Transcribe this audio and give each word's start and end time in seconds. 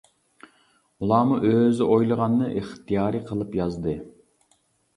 ئۇلارمۇ 1.03 1.37
ئۆزى 1.49 1.89
ئويلىغاننى 1.91 2.49
ئىختىيارى 2.55 3.23
قىلىپ 3.31 3.57
يازدى. 3.61 3.97